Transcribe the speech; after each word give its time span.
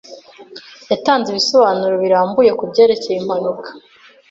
Yatanze 0.89 1.27
ibisobanuro 1.29 1.93
birambuye 2.03 2.51
kubyerekeye 2.59 3.17
impanuka. 3.19 3.69